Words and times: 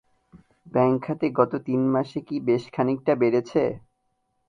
Bank 0.71 0.97
খাতে 1.05 1.27
গত 1.39 1.51
তিন 1.65 1.81
মাসে 1.93 2.19
কি 2.27 2.35
বেশ 2.47 2.63
খানিকটা 2.73 3.13
বেড়েছে? 3.15 3.63